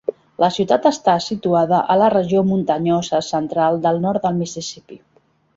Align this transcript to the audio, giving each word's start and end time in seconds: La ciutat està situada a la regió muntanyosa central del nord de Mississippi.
La 0.43 0.47
ciutat 0.53 0.87
està 0.89 1.13
situada 1.25 1.83
a 1.95 1.99
la 2.03 2.09
regió 2.15 2.43
muntanyosa 2.53 3.23
central 3.29 3.81
del 3.87 4.03
nord 4.07 4.27
de 4.29 4.37
Mississippi. 4.43 5.03